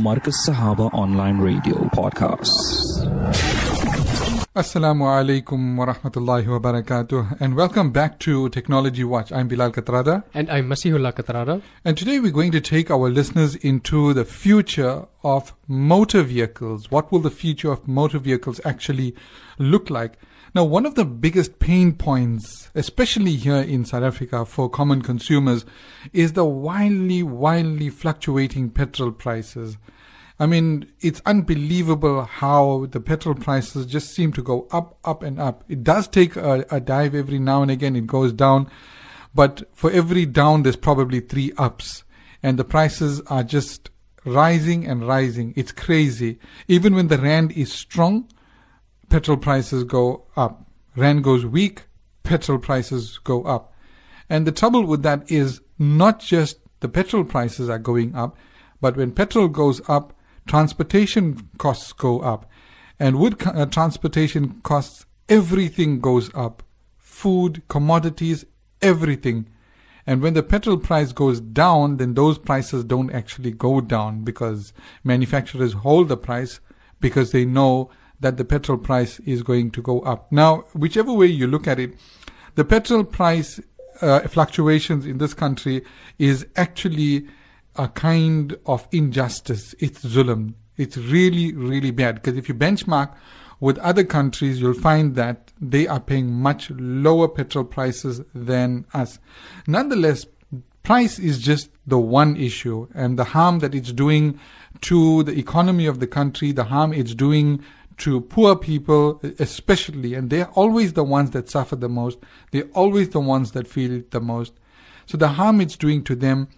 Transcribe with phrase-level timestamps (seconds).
[0.00, 3.04] Markaz Sahaba Online Radio Podcasts.
[4.54, 9.30] Assalamu alaikum wa rahmatullahi wa barakatuh and welcome back to Technology Watch.
[9.30, 11.60] I'm Bilal Kathrada And I'm Masihullah Kathrada.
[11.84, 16.90] and today we're going to take our listeners into the future of motor vehicles.
[16.90, 19.14] What will the future of motor vehicles actually
[19.58, 20.14] look like?
[20.52, 25.64] Now, one of the biggest pain points, especially here in South Africa for common consumers,
[26.12, 29.76] is the wildly, wildly fluctuating petrol prices.
[30.40, 35.38] I mean, it's unbelievable how the petrol prices just seem to go up, up, and
[35.38, 35.62] up.
[35.68, 38.68] It does take a, a dive every now and again, it goes down,
[39.32, 42.02] but for every down, there's probably three ups,
[42.42, 43.90] and the prices are just
[44.24, 45.52] rising and rising.
[45.56, 46.40] It's crazy.
[46.66, 48.26] Even when the rand is strong,
[49.10, 50.66] petrol prices go up.
[50.96, 51.82] Rand goes weak,
[52.22, 53.74] petrol prices go up.
[54.30, 58.36] And the trouble with that is not just the petrol prices are going up,
[58.80, 62.48] but when petrol goes up, transportation costs go up.
[62.98, 66.62] And with uh, transportation costs, everything goes up.
[66.98, 68.46] Food, commodities,
[68.80, 69.48] everything.
[70.06, 74.72] And when the petrol price goes down, then those prices don't actually go down because
[75.04, 76.60] manufacturers hold the price
[77.00, 77.90] because they know
[78.20, 80.30] that the petrol price is going to go up.
[80.30, 81.94] Now, whichever way you look at it,
[82.54, 83.60] the petrol price
[84.00, 85.82] uh, fluctuations in this country
[86.18, 87.26] is actually
[87.76, 89.74] a kind of injustice.
[89.78, 90.54] It's zulm.
[90.76, 93.14] It's really, really bad because if you benchmark
[93.60, 99.18] with other countries, you'll find that they are paying much lower petrol prices than us.
[99.66, 100.26] Nonetheless,
[100.82, 104.40] price is just the one issue and the harm that it's doing
[104.80, 107.62] to the economy of the country, the harm it's doing
[107.98, 112.18] to poor people, especially, and they're always the ones that suffer the most.
[112.50, 114.54] They're always the ones that feel it the most.
[115.06, 116.48] So the harm it's doing to them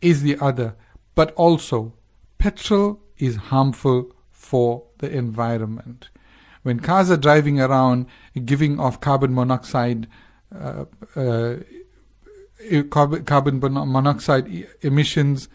[0.00, 0.74] is the other.
[1.14, 1.94] But also,
[2.38, 6.08] petrol is harmful for the environment.
[6.62, 8.06] When cars are driving around
[8.44, 10.08] giving off carbon monoxide,
[10.54, 10.84] uh,
[11.16, 11.56] uh,
[12.90, 15.48] carbon, monoxide emissions,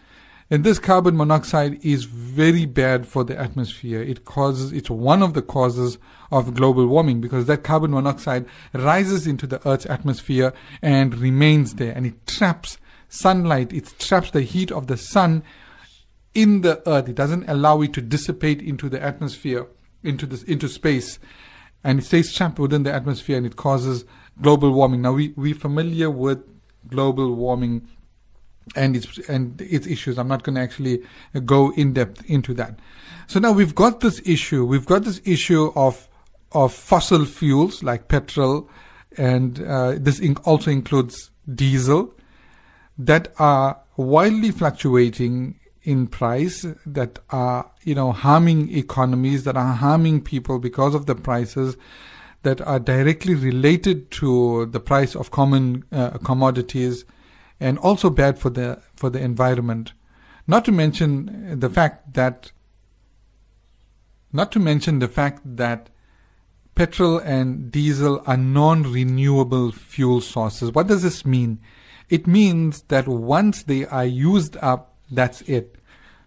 [0.50, 4.00] and this carbon monoxide is very bad for the atmosphere.
[4.00, 5.98] It causes, it's one of the causes
[6.32, 11.92] of global warming because that carbon monoxide rises into the Earth's atmosphere and remains there
[11.92, 12.78] and it traps
[13.08, 15.42] sunlight, it traps the heat of the sun
[16.34, 17.08] in the earth.
[17.08, 19.66] It doesn't allow it to dissipate into the atmosphere,
[20.02, 21.18] into this, into space.
[21.84, 24.04] And it stays trapped within the atmosphere and it causes
[24.40, 25.02] global warming.
[25.02, 26.42] Now we, we're familiar with
[26.88, 27.88] global warming
[28.76, 30.18] and its and its issues.
[30.18, 31.02] I'm not going to actually
[31.44, 32.78] go in depth into that.
[33.26, 34.64] So now we've got this issue.
[34.64, 36.08] We've got this issue of
[36.52, 38.68] of fossil fuels like petrol,
[39.16, 42.14] and uh, this also includes diesel
[42.98, 50.20] that are wildly fluctuating in price that are you know harming economies that are harming
[50.20, 51.76] people because of the prices
[52.42, 57.04] that are directly related to the price of common uh, commodities
[57.60, 59.92] and also bad for the for the environment
[60.46, 62.52] not to mention the fact that
[64.32, 65.90] not to mention the fact that
[66.74, 71.58] petrol and diesel are non-renewable fuel sources what does this mean
[72.08, 75.76] it means that once they are used up that's it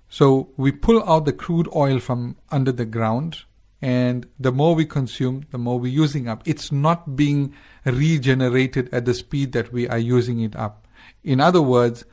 [0.10, 3.44] so we pull out the crude oil from under the ground
[3.82, 6.44] and the more we consume, the more we're using up.
[6.46, 7.54] It's not being
[7.84, 10.88] regenerated at the speed that we are using it up.
[11.24, 12.06] In other words,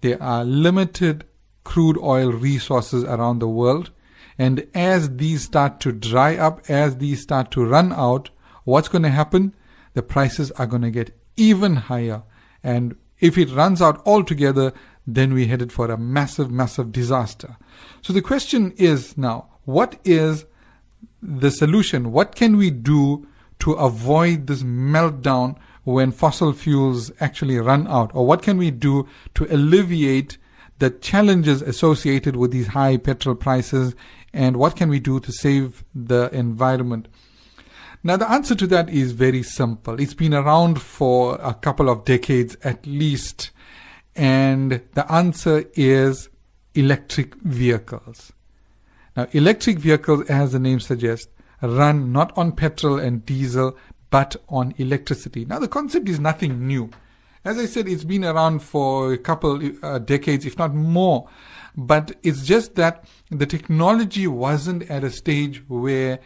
[0.00, 1.24] there are limited
[1.64, 3.90] crude oil resources around the world.
[4.38, 8.30] And as these start to dry up, as these start to run out,
[8.64, 9.54] what's going to happen?
[9.94, 12.22] The prices are going to get even higher.
[12.62, 14.72] And if it runs out altogether,
[15.06, 17.56] then we're headed for a massive, massive disaster.
[18.00, 20.44] So the question is now, what is
[21.20, 22.12] the solution?
[22.12, 23.26] What can we do
[23.60, 28.10] to avoid this meltdown when fossil fuels actually run out?
[28.14, 30.38] Or what can we do to alleviate
[30.78, 33.94] the challenges associated with these high petrol prices?
[34.32, 37.08] And what can we do to save the environment?
[38.04, 40.00] Now, the answer to that is very simple.
[40.00, 43.50] It's been around for a couple of decades at least.
[44.16, 46.28] And the answer is
[46.74, 48.32] electric vehicles.
[49.16, 51.28] Now, electric vehicles, as the name suggests,
[51.60, 53.76] run not on petrol and diesel,
[54.12, 55.46] but on electricity.
[55.46, 56.90] Now, the concept is nothing new.
[57.46, 61.28] As I said, it's been around for a couple uh, decades, if not more.
[61.74, 66.18] But it's just that the technology wasn't at a stage where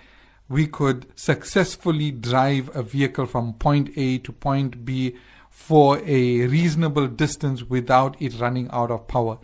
[0.49, 5.15] we could successfully drive a vehicle from point A to point B
[5.49, 9.39] for a reasonable distance without it running out of power.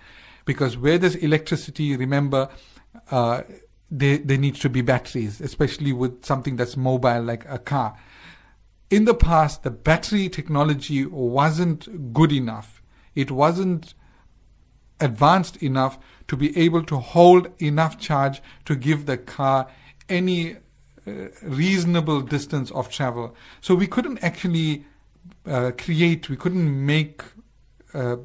[0.45, 2.49] because where there's electricity, remember,
[3.13, 3.43] uh,
[3.91, 7.97] there, there needs to be batteries, especially with something that's mobile like a car.
[8.93, 12.83] In the past, the battery technology wasn't good enough.
[13.15, 13.95] It wasn't
[15.01, 15.99] advanced enough
[16.29, 19.67] to be able to hold enough charge to give the car
[20.11, 20.57] any
[21.07, 23.35] uh, reasonable distance of travel.
[23.63, 24.85] So we couldn't actually
[25.47, 27.23] uh, create, we couldn't make
[27.95, 28.17] uh,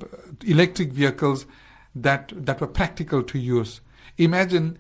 [0.45, 1.45] electric vehicles
[1.95, 3.79] that that were practical to use.
[4.17, 4.77] Imagine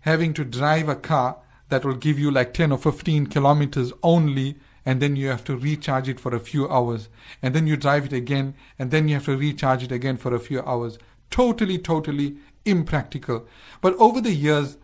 [0.00, 1.38] having to drive a car
[1.70, 5.56] that will give you like 10 or 15 kilometers only and then you have to
[5.56, 7.08] recharge it for a few hours
[7.40, 10.34] and then you drive it again and then you have to recharge it again for
[10.34, 10.98] a few hours.
[11.30, 13.46] Totally totally impractical.
[13.80, 14.78] But over the years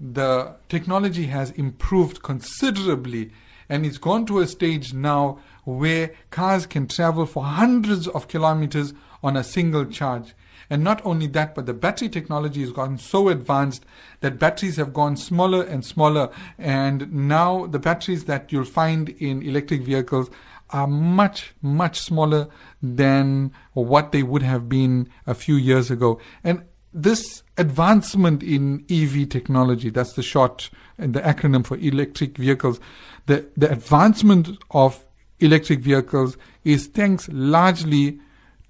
[0.00, 3.30] the technology has improved considerably
[3.68, 8.92] and it's gone to a stage now where cars can travel for hundreds of kilometers
[9.22, 10.34] on a single charge
[10.70, 13.84] and not only that, but the battery technology has gotten so advanced
[14.20, 16.30] that batteries have gone smaller and smaller.
[16.58, 20.30] And now the batteries that you'll find in electric vehicles
[20.70, 22.48] are much, much smaller
[22.82, 26.18] than what they would have been a few years ago.
[26.42, 32.80] And this advancement in EV technology, that's the short and the acronym for electric vehicles,
[33.26, 35.04] the, the advancement of
[35.40, 38.20] electric vehicles is thanks largely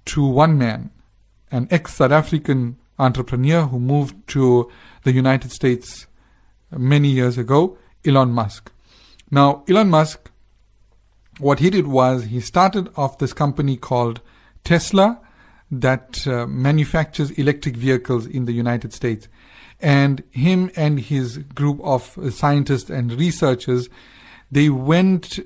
[0.05, 0.91] to one man,
[1.51, 4.71] an ex South African entrepreneur who moved to
[5.03, 6.07] the United States
[6.71, 8.71] many years ago, Elon Musk.
[9.31, 10.29] Now, Elon Musk,
[11.39, 14.21] what he did was he started off this company called
[14.63, 15.19] Tesla
[15.71, 19.27] that uh, manufactures electric vehicles in the United States.
[19.81, 23.89] And him and his group of scientists and researchers,
[24.51, 25.39] they went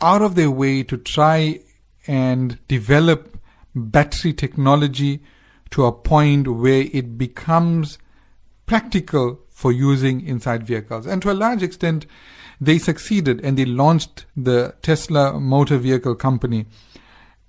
[0.00, 1.60] out of their way to try
[2.06, 3.38] and develop
[3.74, 5.22] battery technology
[5.70, 7.98] to a point where it becomes
[8.66, 11.06] practical for using inside vehicles.
[11.06, 12.06] And to a large extent,
[12.60, 16.66] they succeeded and they launched the Tesla Motor Vehicle Company.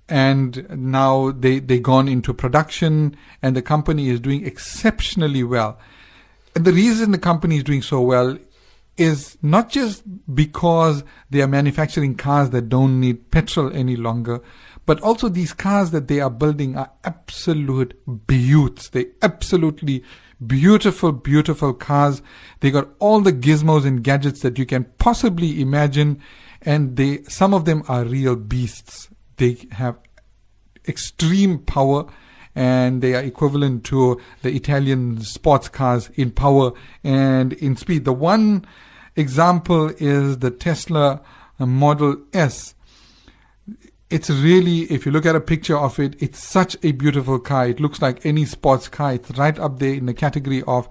[0.08, 5.78] And now they, they gone into production and the company is doing exceptionally well.
[6.54, 8.36] And the reason the company is doing so well
[8.96, 10.02] is not just
[10.34, 14.42] because they are manufacturing cars that don't need petrol any longer,
[14.86, 18.88] but also these cars that they are building are absolute beauts.
[18.88, 20.02] They absolutely
[20.44, 22.22] beautiful, beautiful cars.
[22.60, 26.20] They got all the gizmos and gadgets that you can possibly imagine.
[26.62, 29.08] And they, some of them are real beasts.
[29.36, 29.98] They have
[30.86, 32.06] extreme power
[32.54, 38.04] and they are equivalent to the Italian sports cars in power and in speed.
[38.04, 38.66] The one
[39.16, 41.22] example is the Tesla
[41.58, 42.74] Model S
[44.12, 47.66] it's really, if you look at a picture of it, it's such a beautiful car.
[47.68, 49.14] It looks like any sports car.
[49.14, 50.88] It's right up there in the category of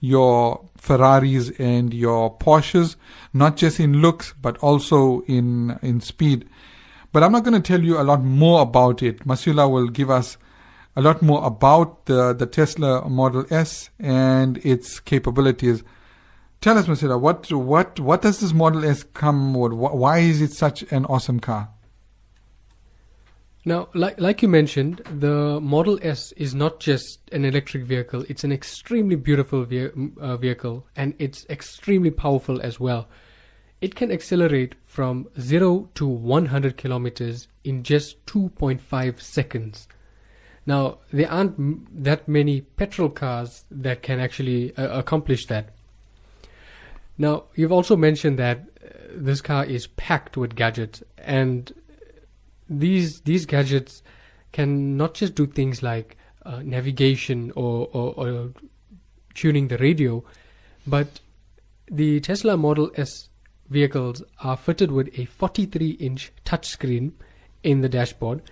[0.00, 2.96] your Ferraris and your Porsches,
[3.32, 6.48] not just in looks, but also in, in speed.
[7.12, 9.20] But I'm not going to tell you a lot more about it.
[9.20, 10.36] Masula will give us
[10.96, 15.84] a lot more about the, the Tesla Model S and its capabilities.
[16.60, 19.72] Tell us, Masula, what, what, what does this Model S come with?
[19.72, 21.70] Why is it such an awesome car?
[23.66, 28.44] Now, like, like you mentioned, the Model S is not just an electric vehicle, it's
[28.44, 29.90] an extremely beautiful ve-
[30.20, 33.08] uh, vehicle and it's extremely powerful as well.
[33.80, 39.88] It can accelerate from 0 to 100 kilometers in just 2.5 seconds.
[40.66, 45.70] Now, there aren't m- that many petrol cars that can actually uh, accomplish that.
[47.16, 51.72] Now, you've also mentioned that uh, this car is packed with gadgets, and
[52.68, 54.02] these these gadgets
[54.52, 56.16] can not just do things like
[56.46, 58.52] uh, navigation or, or, or,
[59.34, 60.22] tuning the radio,
[60.86, 61.20] but
[61.90, 63.28] the Tesla Model S
[63.68, 67.12] vehicles are fitted with a 43 inch touchscreen
[67.64, 68.42] in the dashboard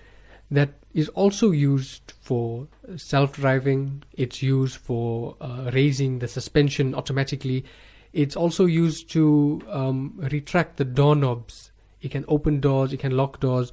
[0.51, 2.67] that is also used for
[2.97, 7.65] self driving, it's used for uh, raising the suspension automatically,
[8.13, 11.71] it's also used to um, retract the doorknobs.
[12.01, 13.73] It can open doors, it can lock doors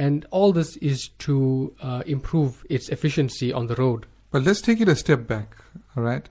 [0.00, 4.06] and all this is to uh, improve its efficiency on the road.
[4.30, 5.56] But let's take it a step back,
[5.94, 6.26] all right?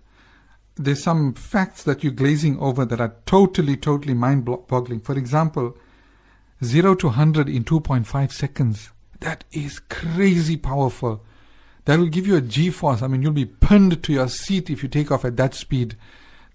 [0.73, 5.01] There's some facts that you're glazing over that are totally, totally mind boggling.
[5.01, 5.77] For example,
[6.63, 8.89] 0 to 100 in 2.5 seconds.
[9.19, 11.23] That is crazy powerful.
[11.85, 13.03] That will give you a G force.
[13.03, 15.95] I mean, you'll be pinned to your seat if you take off at that speed.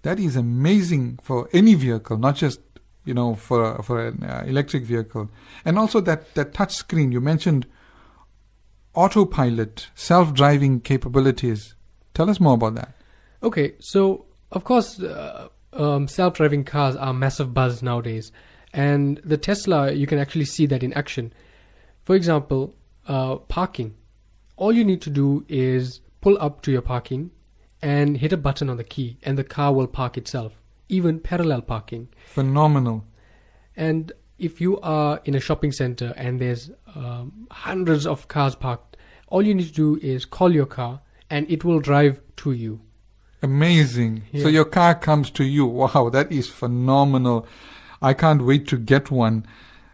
[0.01, 2.59] That is amazing for any vehicle, not just
[3.05, 5.29] you know, for for an uh, electric vehicle,
[5.63, 7.65] and also that that touch screen you mentioned,
[8.93, 11.75] autopilot, self-driving capabilities.
[12.13, 12.95] Tell us more about that.
[13.43, 18.31] Okay, so of course, uh, um, self-driving cars are massive buzz nowadays,
[18.73, 21.31] and the Tesla you can actually see that in action.
[22.03, 22.75] For example,
[23.07, 23.95] uh, parking.
[24.57, 27.31] All you need to do is pull up to your parking
[27.81, 30.53] and hit a button on the key, and the car will park itself.
[30.89, 32.09] Even parallel parking.
[32.25, 33.05] Phenomenal.
[33.75, 38.97] And if you are in a shopping center and there's um, hundreds of cars parked,
[39.27, 42.81] all you need to do is call your car and it will drive to you.
[43.41, 44.23] Amazing.
[44.41, 45.65] So your car comes to you.
[45.65, 47.47] Wow, that is phenomenal.
[48.01, 49.45] I can't wait to get one.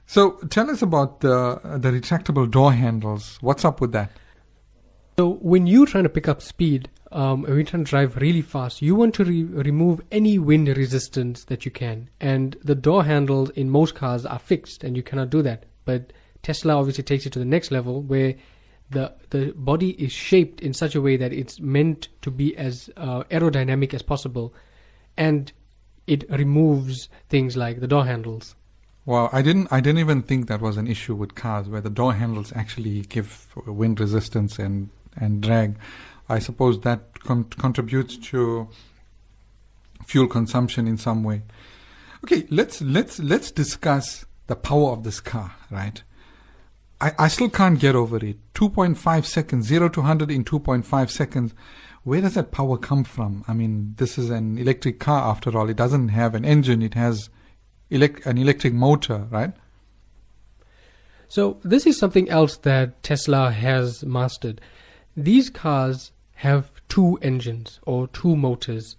[0.06, 3.38] So tell us about the the retractable door handles.
[3.42, 4.12] What's up with that?
[5.18, 8.42] So when you're trying to pick up speed, um, when you're trying to drive really
[8.42, 12.10] fast, you want to re- remove any wind resistance that you can.
[12.20, 15.66] And the door handles in most cars are fixed, and you cannot do that.
[15.86, 16.14] But
[16.44, 18.36] Tesla obviously takes it to the next level, where
[18.90, 22.90] the the body is shaped in such a way that it's meant to be as
[22.98, 24.54] uh, aerodynamic as possible,
[25.18, 25.52] and
[26.08, 28.56] it removes things like the door handles.
[29.06, 31.90] Wow, I didn't I didn't even think that was an issue with cars where the
[31.90, 35.78] door handles actually give wind resistance and and drag.
[36.30, 38.70] I suppose that con- contributes to
[40.06, 41.42] fuel consumption in some way.
[42.24, 46.04] Okay, let's let's let's discuss the power of this car, right?
[47.00, 48.38] I, I still can't get over it.
[48.54, 51.54] 2.5 seconds, 0 to 100 in 2.5 seconds.
[52.04, 53.44] Where does that power come from?
[53.48, 55.70] I mean, this is an electric car after all.
[55.70, 57.30] It doesn't have an engine, it has
[57.90, 59.54] elect- an electric motor, right?
[61.28, 64.62] So this is something else that Tesla has mastered.
[65.16, 68.96] These cars have two engines or two motors.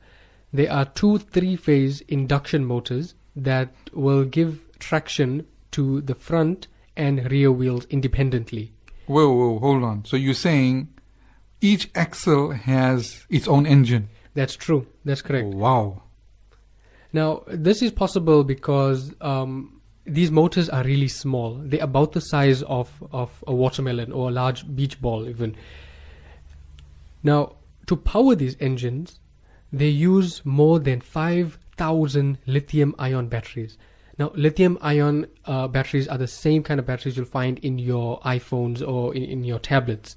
[0.52, 7.50] They are two three-phase induction motors that will give traction to the front and rear
[7.50, 8.72] wheels independently.
[9.06, 10.04] Whoa, whoa, hold on.
[10.04, 10.88] So you're saying
[11.60, 14.08] each axle has its own engine?
[14.34, 14.86] That's true.
[15.04, 15.48] That's correct.
[15.48, 16.02] Wow.
[17.12, 21.54] Now, this is possible because um, these motors are really small.
[21.54, 25.56] They're about the size of, of a watermelon or a large beach ball, even.
[27.22, 29.20] Now, to power these engines,
[29.72, 33.78] they use more than 5,000 lithium ion batteries.
[34.18, 38.20] Now, lithium ion uh, batteries are the same kind of batteries you'll find in your
[38.20, 40.16] iPhones or in, in your tablets.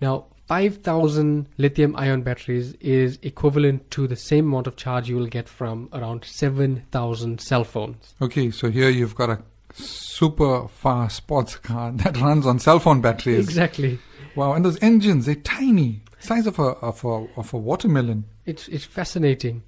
[0.00, 5.26] Now, 5,000 lithium ion batteries is equivalent to the same amount of charge you will
[5.26, 8.14] get from around 7,000 cell phones.
[8.20, 13.00] Okay, so here you've got a super fast sports car that runs on cell phone
[13.00, 13.38] batteries.
[13.38, 13.98] Exactly.
[14.34, 18.24] Wow, and those engines, they're tiny, size of a of a of a watermelon.
[18.46, 19.62] It's, it's fascinating.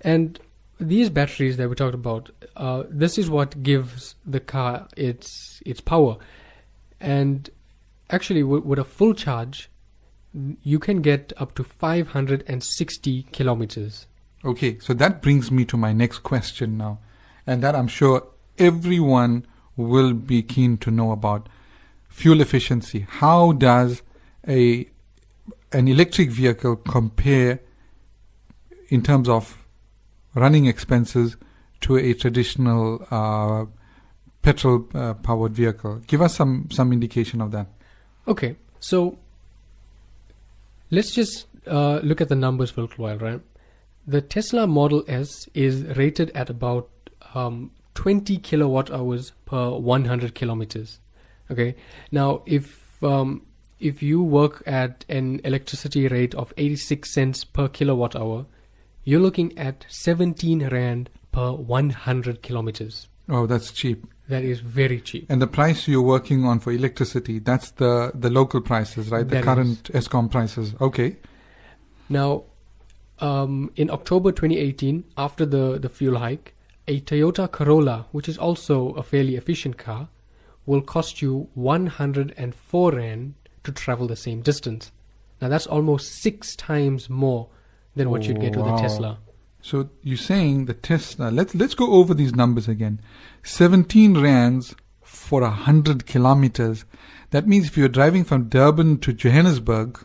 [0.00, 0.38] And
[0.78, 5.80] these batteries that we talked about, uh, this is what gives the car its its
[5.80, 6.16] power.
[7.00, 7.48] And
[8.10, 9.70] actually, with, with a full charge,
[10.62, 14.06] you can get up to 560 kilometers.
[14.44, 16.98] Okay, so that brings me to my next question now,
[17.46, 18.26] and that I'm sure
[18.56, 21.48] everyone will be keen to know about
[22.08, 23.06] fuel efficiency.
[23.08, 24.02] How does
[24.48, 24.88] a
[25.72, 27.60] an electric vehicle compare
[28.88, 29.66] in terms of
[30.34, 31.36] running expenses
[31.80, 33.66] to a traditional uh,
[34.42, 36.00] petrol uh, powered vehicle?
[36.06, 37.66] Give us some some indication of that.
[38.26, 39.18] Okay, so
[40.90, 43.40] let's just uh, look at the numbers for a little while, right?
[44.06, 46.88] The Tesla Model S is rated at about
[47.34, 51.00] um, 20 kilowatt hours per 100 kilometers.
[51.50, 51.74] Okay,
[52.10, 53.42] now if um,
[53.80, 58.46] if you work at an electricity rate of 86 cents per kilowatt hour,
[59.04, 63.08] you're looking at 17 rand per 100 kilometers.
[63.28, 64.06] Oh, that's cheap.
[64.28, 65.26] That is very cheap.
[65.30, 69.26] And the price you're working on for electricity, that's the, the local prices, right?
[69.26, 70.74] The That current Eskom prices.
[70.80, 71.16] Okay.
[72.08, 72.44] Now,
[73.20, 76.54] um, in October 2018, after the, the fuel hike,
[76.86, 80.08] a Toyota Corolla, which is also a fairly efficient car,
[80.66, 84.92] will cost you 104 Rand to travel the same distance.
[85.40, 87.48] Now, that's almost six times more
[87.94, 88.76] than what you'd get with oh, Wow.
[88.78, 89.18] a Tesla.
[89.60, 93.00] So you're saying the Tesla, let's, let's go over these numbers again.
[93.42, 96.84] 17 rands for a hundred kilometers.
[97.30, 100.04] That means if you're driving from Durban to Johannesburg,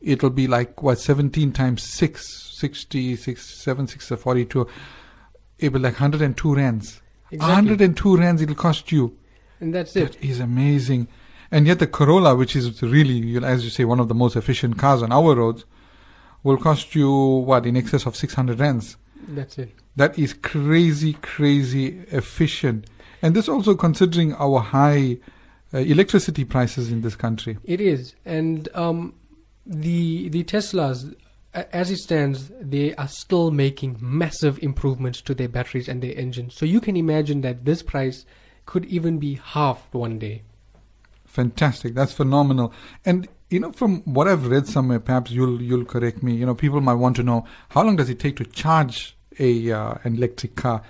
[0.00, 4.66] it'll be like what 17 times 6 60 6 7 6 42
[5.58, 7.54] it'll be like 102 rands Exactly.
[7.54, 9.16] 102 rands it'll cost you
[9.60, 10.12] And that's it.
[10.12, 11.08] That is amazing.
[11.52, 14.78] And yet the Corolla, which is really, as you say, one of the most efficient
[14.78, 15.64] cars on our roads,
[16.42, 18.96] will cost you what in excess of 600 rands.
[19.28, 19.72] That's it.
[19.96, 22.86] That is crazy, crazy efficient.
[23.22, 25.18] And this also considering our high
[25.74, 27.58] uh, electricity prices in this country.
[27.64, 28.14] It is.
[28.24, 29.14] And um,
[29.66, 31.14] the the Teslas,
[31.52, 36.54] as it stands, they are still making massive improvements to their batteries and their engines.
[36.54, 38.24] So you can imagine that this price
[38.66, 40.42] could even be halved one day.
[41.30, 41.94] Fantastic.
[41.94, 42.72] That's phenomenal.
[43.04, 46.34] And you know, from what I've read somewhere, perhaps you'll you'll correct me.
[46.34, 49.70] You know, people might want to know how long does it take to charge a
[49.70, 50.82] uh, an electric car.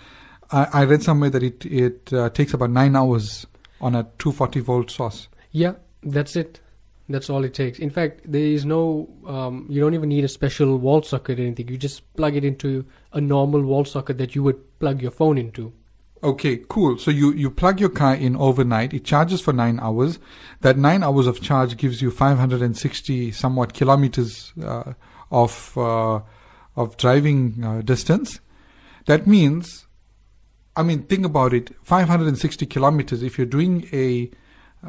[0.51, 3.47] I, I read somewhere that it it uh, takes about nine hours
[3.83, 5.29] on a 240 volt source.
[5.51, 6.61] Yeah, that's it.
[7.11, 7.79] That's all it takes.
[7.79, 9.11] In fact, there is no.
[9.27, 11.69] Um, you don't even need a special wall socket or anything.
[11.69, 15.37] You just plug it into a normal wall socket that you would plug your phone
[15.37, 15.75] into.
[16.23, 16.99] Okay, cool.
[16.99, 18.93] So you, you plug your car in overnight.
[18.93, 20.19] It charges for nine hours.
[20.61, 24.93] That nine hours of charge gives you 560 somewhat kilometers uh,
[25.31, 26.21] of uh,
[26.77, 28.41] of driving uh, distance.
[29.07, 29.87] That means,
[30.77, 31.71] I mean, think about it.
[31.85, 33.23] 560 kilometers.
[33.23, 34.31] If you're doing a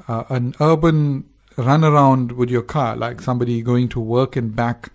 [0.10, 4.92] uh, an urban run around with your car, like somebody going to work and back,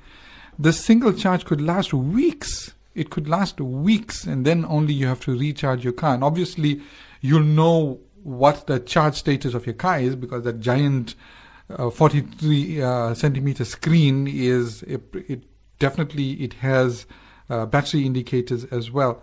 [0.58, 5.20] the single charge could last weeks it could last weeks and then only you have
[5.20, 6.14] to recharge your car.
[6.14, 6.80] And obviously,
[7.20, 11.14] you'll know what the charge status of your car is because that giant
[11.70, 15.44] uh, 43 uh, centimeter screen is it, it
[15.78, 17.06] definitely it has
[17.50, 19.22] uh, battery indicators as well.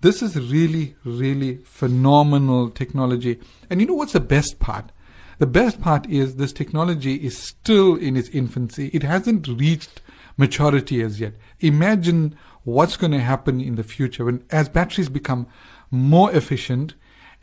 [0.00, 3.40] This is really, really phenomenal technology.
[3.70, 4.92] And you know what's the best part?
[5.38, 8.90] The best part is this technology is still in its infancy.
[8.92, 10.02] It hasn't reached
[10.36, 11.34] maturity as yet.
[11.60, 15.46] Imagine what's going to happen in the future when as batteries become
[15.90, 16.94] more efficient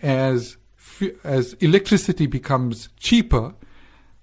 [0.01, 0.57] as
[1.23, 3.53] as electricity becomes cheaper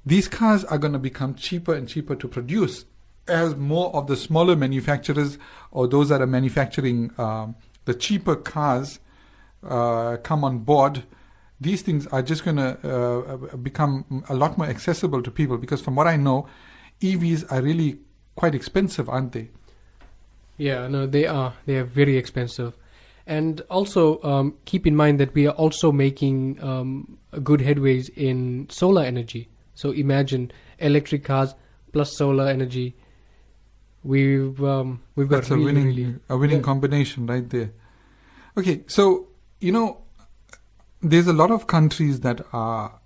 [0.04, 2.84] these cars are going to become cheaper and cheaper to produce
[3.26, 5.38] as more of the smaller manufacturers
[5.70, 9.00] or those that are manufacturing um, the cheaper cars
[9.62, 11.04] uh, come on board.
[11.60, 15.80] These things are just going to uh, become a lot more accessible to people because
[15.80, 16.46] from what i know
[17.00, 17.98] evs are really
[18.36, 19.50] quite expensive aren't they
[20.58, 21.54] yeah, no, they are.
[21.66, 22.76] They are very expensive.
[23.26, 28.68] And also um, keep in mind that we are also making um, good headways in
[28.70, 29.48] solar energy.
[29.74, 31.54] So imagine electric cars
[31.92, 32.96] plus solar energy.
[34.02, 36.62] We've um, we've That's got really, a winning really, a winning yeah.
[36.62, 37.72] combination right there.
[38.56, 39.28] Okay, so
[39.61, 39.98] you know,
[41.02, 42.98] there's a lot of countries that are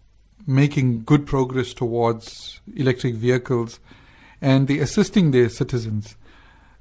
[0.46, 3.80] making good progress towards electric vehicles,
[4.40, 6.16] and they're assisting their citizens.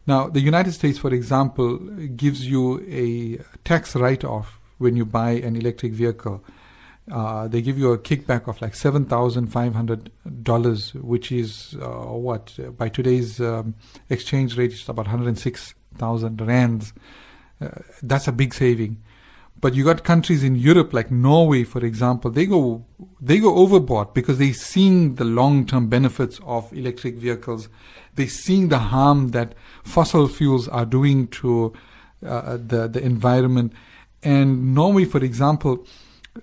[0.08, 1.78] Now, the United States, for example,
[2.16, 6.44] gives you a tax write off when you buy an electric vehicle.
[7.12, 10.12] Uh, they give you a kickback of like seven thousand five hundred
[10.44, 13.76] dollars, which is uh, what by today's um,
[14.10, 16.94] exchange rate is about one hundred six thousand rands.
[17.60, 17.70] Uh,
[18.02, 18.98] that's a big saving.
[19.62, 22.84] But you got countries in Europe like Norway, for example, they go
[23.22, 27.70] they go overboard because they're seeing the long term benefits of electric vehicles.
[28.16, 31.74] They're seeing the harm that fossil fuels are doing to
[32.26, 33.74] uh, the the environment.
[34.24, 35.86] And Norway, for example,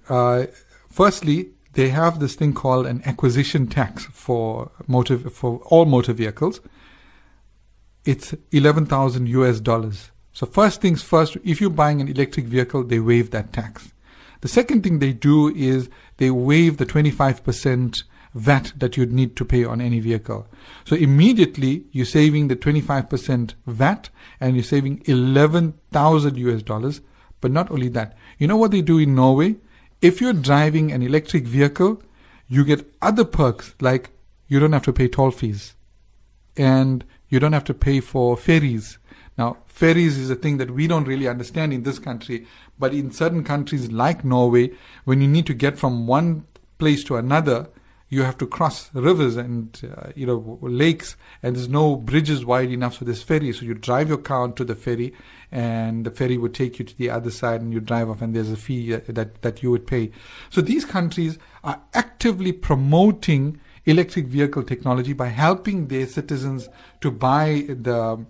[0.09, 0.47] uh,
[0.89, 6.61] firstly, they have this thing called an acquisition tax for motor for all motor vehicles.
[8.05, 10.13] It's eleven thousand US dollars.
[10.39, 13.93] So first things first, if you're buying an electric vehicle, they waive that tax.
[14.41, 19.45] The second thing they do is they waive the 25% VAT that you'd need to
[19.45, 20.47] pay on any vehicle.
[20.85, 27.01] So immediately you're saving the 25% VAT and you're saving 11,000 US dollars.
[27.41, 29.57] But not only that, you know what they do in Norway?
[30.01, 32.01] If you're driving an electric vehicle,
[32.47, 34.11] you get other perks like
[34.47, 35.75] you don't have to pay toll fees
[36.57, 38.99] and you don't have to pay for ferries.
[39.39, 42.47] Now, ferries is a thing that we don't really understand in this country,
[42.79, 44.73] but in certain countries like Norway,
[45.05, 46.45] when you need to get from one
[46.79, 47.69] place to another,
[48.11, 52.71] you have to cross rivers and uh, you know lakes, and there's no bridges wide
[52.71, 53.53] enough for this ferry.
[53.53, 55.13] So you drive your car onto the ferry,
[55.53, 58.35] and the ferry would take you to the other side, and you drive off, and
[58.35, 60.11] there's a fee uh, that that you would pay.
[60.51, 66.69] So these countries are actively promoting electric vehicle technology by helping their citizens
[67.03, 68.25] to buy the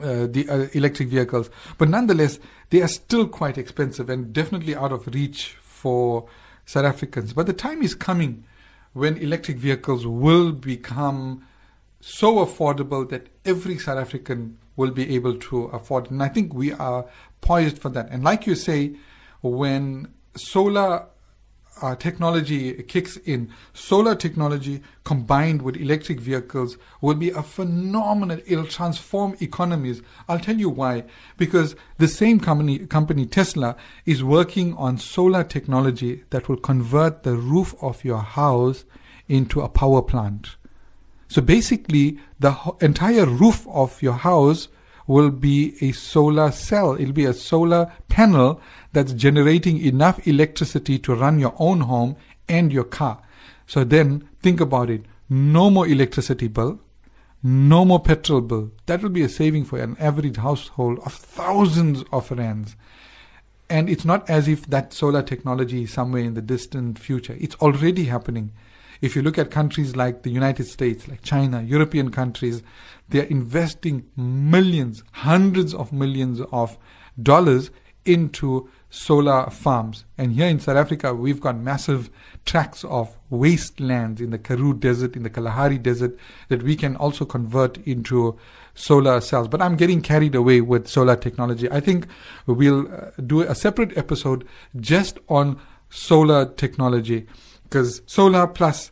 [0.00, 2.38] uh, the uh, electric vehicles, but nonetheless,
[2.70, 6.26] they are still quite expensive and definitely out of reach for
[6.64, 7.32] South Africans.
[7.32, 8.44] But the time is coming
[8.92, 11.46] when electric vehicles will become
[12.00, 16.10] so affordable that every South African will be able to afford.
[16.10, 17.06] And I think we are
[17.40, 18.08] poised for that.
[18.10, 18.96] And like you say,
[19.42, 21.06] when solar
[21.82, 28.40] uh, technology kicks in, solar technology combined with electric vehicles will be a phenomenal.
[28.46, 30.02] It'll transform economies.
[30.28, 31.04] I'll tell you why.
[31.36, 37.36] Because the same company, company Tesla, is working on solar technology that will convert the
[37.36, 38.84] roof of your house
[39.28, 40.56] into a power plant.
[41.28, 44.68] So basically, the entire roof of your house
[45.06, 46.94] will be a solar cell.
[46.94, 48.60] It'll be a solar panel
[48.92, 52.16] that's generating enough electricity to run your own home
[52.48, 53.22] and your car.
[53.66, 55.04] So then think about it.
[55.28, 56.80] No more electricity bill.
[57.42, 58.72] No more petrol bill.
[58.86, 62.76] That will be a saving for an average household of thousands of rands.
[63.68, 67.36] And it's not as if that solar technology is somewhere in the distant future.
[67.40, 68.52] It's already happening.
[69.00, 72.62] If you look at countries like the United States, like China, European countries,
[73.08, 76.78] they are investing millions, hundreds of millions of
[77.22, 77.70] dollars
[78.04, 80.04] into solar farms.
[80.16, 82.08] And here in South Africa, we've got massive
[82.44, 86.16] tracts of wastelands in the Karoo Desert, in the Kalahari Desert,
[86.48, 88.38] that we can also convert into
[88.74, 89.48] solar cells.
[89.48, 91.70] But I'm getting carried away with solar technology.
[91.70, 92.06] I think
[92.46, 94.46] we'll uh, do a separate episode
[94.78, 97.26] just on solar technology
[97.68, 98.90] because solar plus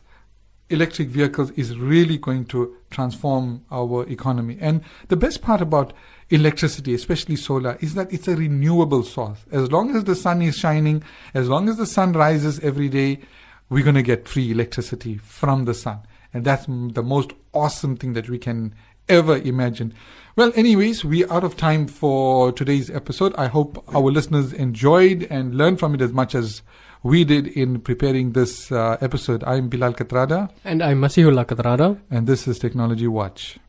[0.69, 4.57] electric vehicles is really going to transform our economy.
[4.59, 5.93] And the best part about
[6.29, 9.45] electricity, especially solar, is that it's a renewable source.
[9.51, 13.19] As long as the sun is shining, as long as the sun rises every day,
[13.69, 15.99] we're going to get free electricity from the sun.
[16.33, 18.73] And that's the most awesome thing that we can
[19.07, 19.93] ever imagine.
[20.35, 23.33] Well, anyways, we're out of time for today's episode.
[23.35, 26.61] I hope our listeners enjoyed and learned from it as much as
[27.05, 29.43] we did in preparing this uh, episode.
[29.43, 30.49] I'm Bilal Kathrada.
[30.63, 32.01] And I'm Masihullah Kathrada.
[32.09, 33.59] And this is Technology Watch.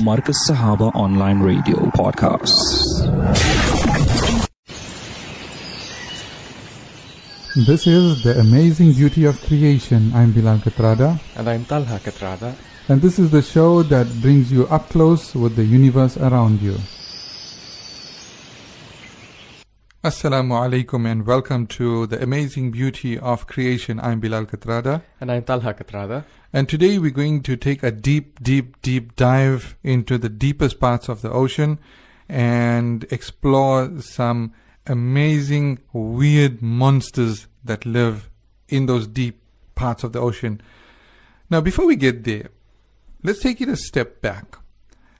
[0.00, 2.56] Markaz Sahaba Online Radio Podcast.
[7.66, 10.10] This is The Amazing Beauty of Creation.
[10.14, 11.20] I'm Bilal Kathrada.
[11.36, 12.54] And I'm Talha Kathrada.
[12.88, 16.78] And this is the show that brings you up close with the universe around you.
[20.08, 24.00] Assalamu alaikum and welcome to The Amazing Beauty of Creation.
[24.00, 25.02] I'm Bilal Kathrada.
[25.20, 26.24] And I'm Talha Kathrada.
[26.50, 31.10] And today we're going to take a deep, deep, deep dive into the deepest parts
[31.10, 31.78] of the ocean
[32.26, 34.54] and explore some
[34.86, 38.30] amazing, weird monsters that live
[38.66, 39.42] in those deep
[39.74, 40.62] parts of the ocean.
[41.50, 42.48] Now, before we get there,
[43.22, 44.56] let's take it a step back.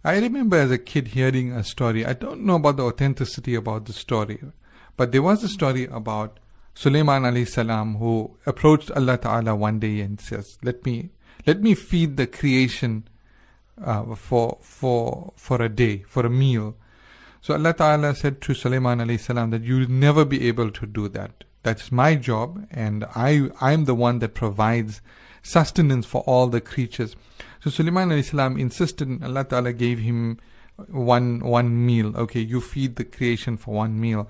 [0.02, 2.06] I remember as a kid hearing a story.
[2.06, 4.40] I don't know about the authenticity about the story,
[4.98, 6.40] but there was a story about
[6.74, 11.10] Sulaiman alayhi salam who approached Allah Ta'ala one day and says, Let me
[11.46, 13.08] let me feed the creation
[13.82, 16.76] uh, for for for a day, for a meal.
[17.40, 21.08] So Allah Ta'ala said to Sulaiman alayhi salam that you'll never be able to do
[21.10, 21.44] that.
[21.62, 25.00] That's my job and I I'm the one that provides
[25.42, 27.14] sustenance for all the creatures.
[27.60, 30.38] So Sulaiman alayhi salam insisted and Allah Ta'ala gave him
[30.88, 32.16] one one meal.
[32.16, 34.28] Okay, you feed the creation for one meal.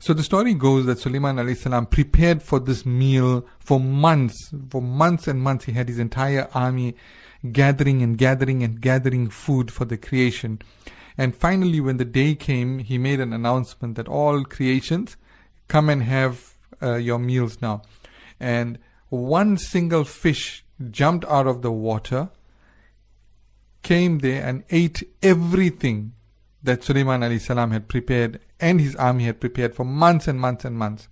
[0.00, 4.52] So the story goes that Sulaiman alayhi salam prepared for this meal for months.
[4.70, 6.94] For months and months he had his entire army
[7.52, 10.60] gathering and gathering and gathering food for the creation.
[11.16, 15.16] And finally when the day came, he made an announcement that all creations
[15.66, 17.82] come and have uh, your meals now.
[18.38, 22.30] And one single fish jumped out of the water,
[23.82, 26.12] came there and ate everything
[26.62, 30.64] that Sulaiman alayhi salam had prepared and his army had prepared for months and months
[30.64, 31.08] and months.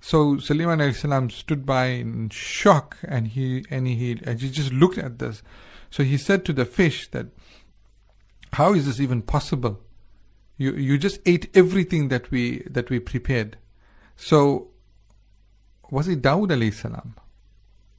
[0.00, 4.72] So Sulaiman alayhi salam stood by in shock and he and he and he just
[4.72, 5.42] looked at this.
[5.90, 7.26] So he said to the fish that
[8.54, 9.80] how is this even possible?
[10.56, 13.58] You you just ate everything that we that we prepared.
[14.16, 14.68] So
[15.90, 17.14] was it Dawood alayhi salam?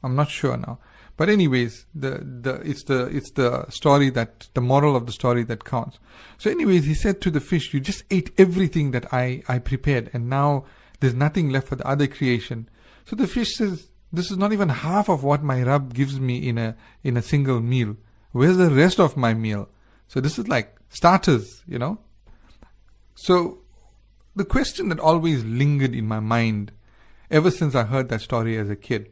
[0.03, 0.79] I'm not sure now.
[1.15, 5.43] But anyways, the, the it's the it's the story that the moral of the story
[5.43, 5.99] that counts.
[6.39, 10.09] So anyways, he said to the fish, "You just ate everything that I I prepared,
[10.13, 10.65] and now
[10.99, 12.67] there's nothing left for the other creation."
[13.05, 16.47] So the fish says, "This is not even half of what my Rabb gives me
[16.47, 17.95] in a in a single meal.
[18.31, 19.69] Where's the rest of my meal?"
[20.07, 21.99] So this is like starters, you know.
[23.13, 23.59] So
[24.35, 26.71] the question that always lingered in my mind
[27.29, 29.11] ever since I heard that story as a kid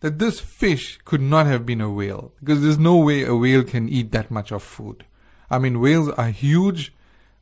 [0.00, 3.62] that this fish could not have been a whale because there's no way a whale
[3.62, 5.04] can eat that much of food.
[5.50, 6.92] I mean, whales are huge.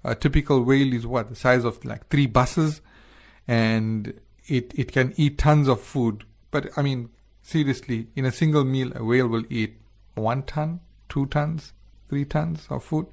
[0.05, 2.81] A typical whale is what the size of like three buses,
[3.47, 6.25] and it it can eat tons of food.
[6.51, 7.11] But I mean,
[7.43, 9.77] seriously, in a single meal, a whale will eat
[10.15, 11.73] one ton, two tons,
[12.09, 13.07] three tons of food,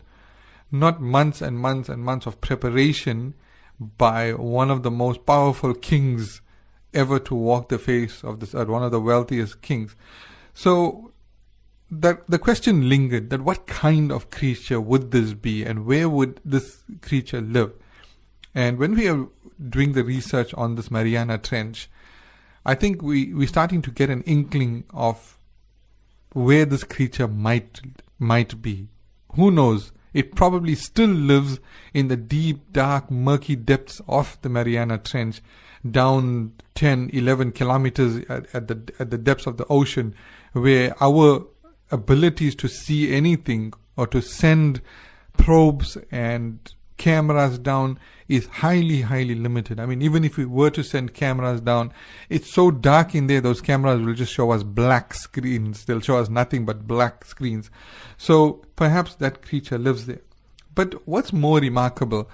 [0.71, 3.33] not months and months and months of preparation
[3.79, 6.41] by one of the most powerful kings
[6.95, 9.95] ever to walk the face of this earth, one of the wealthiest kings.
[10.53, 11.11] So
[11.91, 16.41] that the question lingered that what kind of creature would this be and where would
[16.43, 17.73] this creature live?
[18.53, 19.27] And when we are
[19.69, 21.89] doing the research on this Mariana Trench,
[22.65, 25.37] I think we, we're starting to get an inkling of
[26.33, 27.81] where this creature might
[28.17, 28.87] might be.
[29.35, 29.91] Who knows?
[30.13, 31.59] It probably still lives
[31.93, 35.41] in the deep, dark, murky depths of the Mariana Trench,
[35.89, 40.15] down 10, 11 kilometers at, at the at the depths of the ocean,
[40.53, 41.45] where our
[41.91, 44.81] abilities to see anything or to send
[45.37, 49.79] probes and cameras down is highly, highly limited.
[49.79, 51.93] I mean, even if we were to send cameras down,
[52.29, 55.85] it's so dark in there, those cameras will just show us black screens.
[55.85, 57.69] They'll show us nothing but black screens.
[58.17, 60.21] So perhaps that creature lives there.
[60.73, 62.29] But what's more remarkable,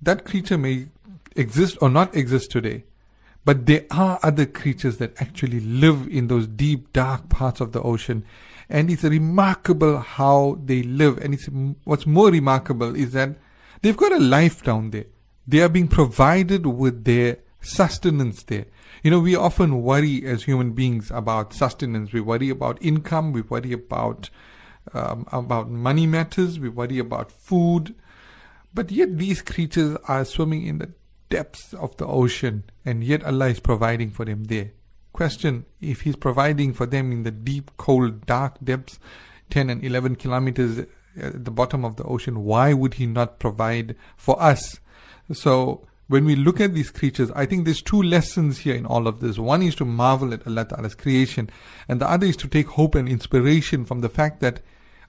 [0.00, 0.88] that creature may
[1.38, 2.84] exist or not exist today.
[3.44, 7.80] But there are other creatures that actually live in those deep, dark parts of the
[7.80, 8.24] ocean.
[8.68, 11.18] And it's remarkable how they live.
[11.18, 11.48] And it's,
[11.84, 13.36] what's more remarkable is that
[13.82, 15.06] they've got a life down there.
[15.46, 18.66] They are being provided with their sustenance there.
[19.04, 22.12] You know, we often worry as human beings about sustenance.
[22.12, 23.32] We worry about income.
[23.32, 24.30] We worry about
[24.92, 26.58] um, about money matters.
[26.58, 27.94] We worry about food.
[28.74, 30.92] But yet these creatures are swimming in the
[31.28, 34.72] depths of the ocean, and yet Allah is providing for them there.
[35.12, 38.98] Question: If He's providing for them in the deep, cold, dark depths,
[39.50, 40.84] ten and eleven kilometers uh,
[41.18, 44.80] at the bottom of the ocean, why would He not provide for us?
[45.32, 49.08] So when we look at these creatures, I think there's two lessons here in all
[49.08, 49.38] of this.
[49.38, 51.50] One is to marvel at Allah Ta'ala's creation,
[51.88, 54.60] and the other is to take hope and inspiration from the fact that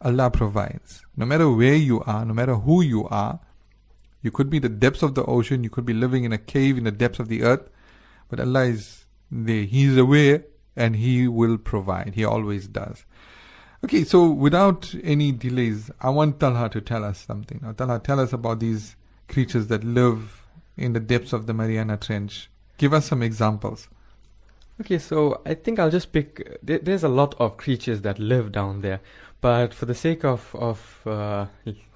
[0.02, 1.02] Allah provides.
[1.16, 3.40] No matter where you are, no matter who you are,
[4.28, 6.78] you could be the depths of the ocean, you could be living in a cave
[6.78, 7.70] in the depths of the earth,
[8.30, 9.64] but Allah is there.
[9.64, 10.44] He is aware
[10.76, 12.16] and He will provide.
[12.16, 13.06] He always does.
[13.86, 17.62] Okay, so without any delays, I want Talha to tell us something.
[17.64, 18.98] Now, Talha, tell us about these
[19.30, 22.50] creatures that live in the depths of the Mariana Trench.
[22.78, 23.88] Give us some examples.
[24.82, 26.60] Okay, so I think I'll just pick.
[26.62, 29.00] There, there's a lot of creatures that live down there,
[29.40, 31.46] but for the sake of of uh,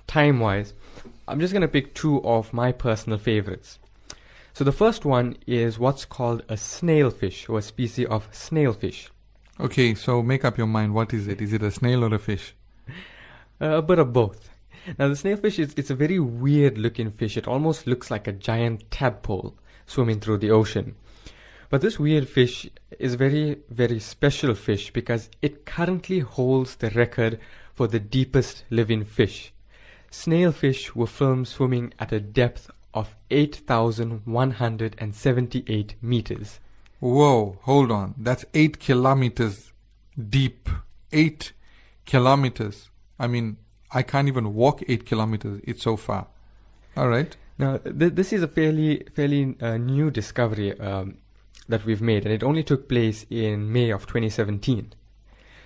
[0.08, 0.74] time wise,
[1.27, 3.79] I'm just gonna pick two of my personal favorites.
[4.53, 9.10] So the first one is what's called a snailfish, or a species of snailfish.
[9.60, 10.93] Okay, so make up your mind.
[10.93, 11.41] What is it?
[11.41, 12.53] Is it a snail or a fish?
[13.62, 14.49] Uh, a bit of both.
[14.97, 17.38] Now the snailfish is it's a very weird looking fish.
[17.38, 19.55] It almost looks like a giant tadpole
[19.86, 20.95] swimming through the ocean.
[21.69, 22.67] But this weird fish
[22.99, 27.39] is very very special fish because it currently holds the record
[27.73, 29.53] for the deepest living fish.
[30.12, 36.60] Snailfish were filmed swimming at a depth of 8,178 meters.
[37.00, 38.15] Whoa, hold on.
[38.17, 39.71] That's eight kilometers
[40.30, 40.69] deep.
[41.12, 41.54] Eight
[42.06, 42.91] kilometers.
[43.17, 43.58] I mean,
[43.91, 45.62] I can't even walk eight kilometers.
[45.63, 46.28] It's so far.
[46.95, 47.36] All right.
[47.58, 51.17] Now, th- this is a fairly fairly uh, new discovery um,
[51.67, 54.93] that we've made, and it only took place in May of 2017.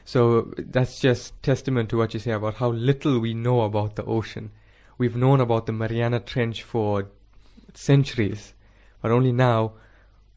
[0.06, 4.06] So that's just testament to what you say about how little we know about the
[4.06, 4.52] ocean.
[5.00, 7.08] We've known about the Mariana Trench for
[7.74, 8.54] centuries,
[9.02, 9.74] but only now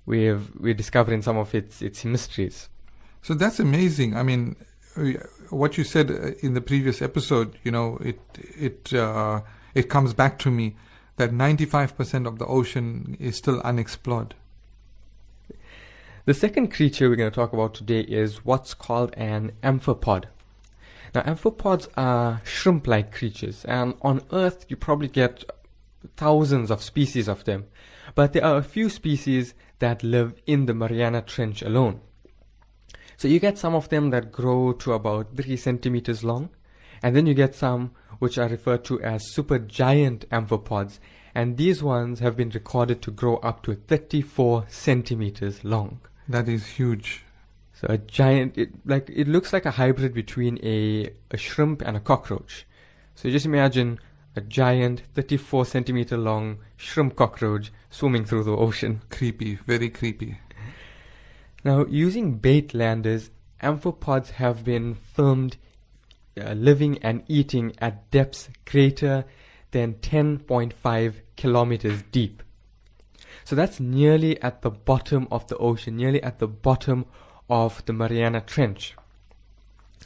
[0.06, 2.70] we're we're discovering some of its its mysteries.
[3.20, 4.16] So that's amazing.
[4.16, 4.56] I mean,
[4.96, 5.12] uh,
[5.50, 9.42] what you said uh, in the previous episode, you know, it it uh,
[9.74, 10.76] it comes back to me
[11.16, 14.34] that 95% of the ocean is still unexplored.
[16.28, 20.24] The second creature we're going to talk about today is what's called an amphipod.
[21.14, 25.42] Now, amphipods are shrimp-like creatures, and on Earth you probably get
[26.18, 27.64] thousands of species of them,
[28.14, 32.02] but there are a few species that live in the Mariana Trench alone.
[33.16, 36.50] So you get some of them that grow to about 3 centimeters long,
[37.02, 40.98] and then you get some which are referred to as supergiant amphipods,
[41.34, 46.00] and these ones have been recorded to grow up to 34 centimeters long.
[46.28, 47.24] That is huge.
[47.72, 51.96] So a giant, it, like it looks like a hybrid between a, a shrimp and
[51.96, 52.66] a cockroach.
[53.14, 53.98] So just imagine
[54.36, 59.02] a giant 34 centimeter long shrimp cockroach swimming through the ocean.
[59.10, 60.38] Creepy, very creepy.
[61.64, 63.30] Now, using bait landers,
[63.62, 65.56] amphipods have been filmed
[66.40, 69.24] uh, living and eating at depths greater
[69.72, 72.42] than 10.5 kilometers deep.
[73.48, 77.06] So that's nearly at the bottom of the ocean, nearly at the bottom
[77.48, 78.94] of the Mariana Trench.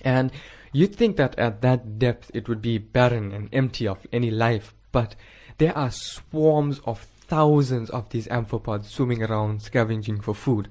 [0.03, 0.31] And
[0.71, 4.73] you'd think that at that depth it would be barren and empty of any life,
[4.93, 5.17] but
[5.59, 10.69] there are swarms of thousands of these amphipods swimming around scavenging for food.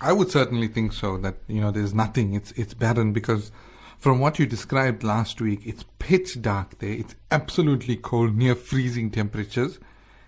[0.00, 1.18] I would certainly think so.
[1.18, 2.34] That you know, there's nothing.
[2.34, 3.52] It's it's barren because,
[3.96, 6.90] from what you described last week, it's pitch dark there.
[6.90, 9.78] It's absolutely cold, near freezing temperatures,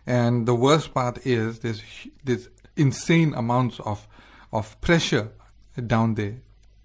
[0.06, 1.82] and the worst part is there's
[2.24, 4.06] there's insane amounts of
[4.52, 5.30] of pressure
[5.86, 6.36] down there.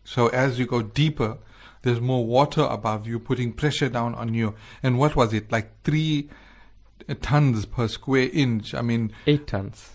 [0.04, 1.38] So as you go deeper,
[1.82, 4.56] there's more water above you, putting pressure down on you.
[4.84, 5.52] And what was it?
[5.52, 6.30] Like three
[7.22, 8.74] tons per square inch.
[8.74, 9.90] I mean, Eight tons.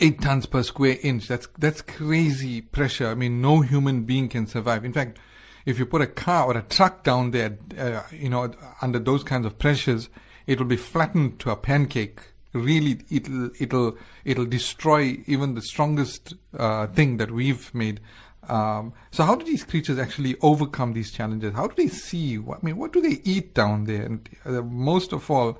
[0.00, 1.28] eight tons per square inch.
[1.28, 3.08] That's that's crazy pressure.
[3.08, 4.84] I mean, no human being can survive.
[4.84, 5.18] In fact,
[5.64, 9.22] if you put a car or a truck down there, uh, you know, under those
[9.22, 10.08] kinds of pressures,
[10.46, 12.20] it will be flattened to a pancake.
[12.52, 18.00] Really, it'll it'll it'll destroy even the strongest uh, thing that we've made.
[18.48, 21.54] Um, so, how do these creatures actually overcome these challenges?
[21.54, 22.36] How do they see?
[22.36, 24.02] I mean, what do they eat down there?
[24.02, 25.58] And uh, most of all,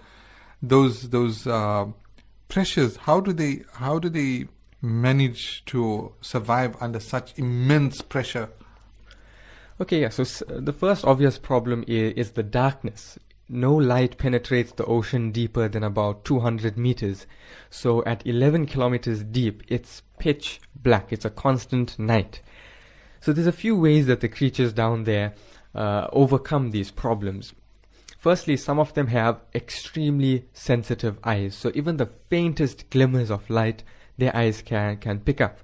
[0.61, 1.87] those those uh,
[2.49, 4.47] pressures how do they how do they
[4.83, 8.51] manage to survive under such immense pressure
[9.81, 10.11] Okay, yeah.
[10.11, 13.19] So the first obvious problem is, is the darkness.
[13.55, 17.27] No light penetrates the ocean deeper than about 200 meters.
[17.69, 21.13] So at 11 kilometers deep, it's pitch black.
[21.13, 22.41] It's a constant night.
[23.21, 25.35] So there's a few ways that the creatures down there
[25.75, 27.53] uh, overcome these problems.
[28.17, 31.55] Firstly, some of them have extremely sensitive eyes.
[31.55, 33.83] So even the faintest glimmers of light,
[34.17, 35.59] their eyes can, can pick up.